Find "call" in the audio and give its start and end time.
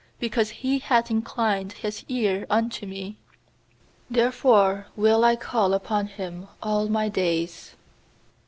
5.35-5.75